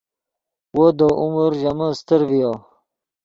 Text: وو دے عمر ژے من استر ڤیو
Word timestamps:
وو 0.75 0.85
دے 0.97 1.07
عمر 1.21 1.51
ژے 1.61 1.71
من 1.77 1.89
استر 1.93 2.19
ڤیو 2.29 2.51